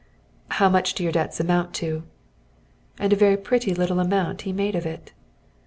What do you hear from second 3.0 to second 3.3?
a